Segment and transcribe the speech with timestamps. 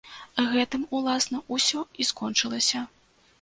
[0.53, 2.81] Гэтым, уласна, усё і скончылася.